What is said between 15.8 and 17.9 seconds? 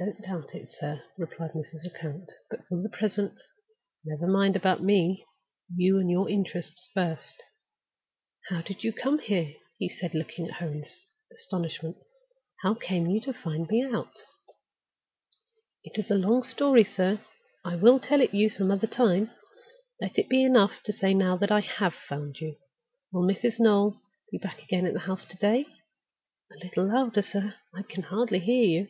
"It is a long story, sir; I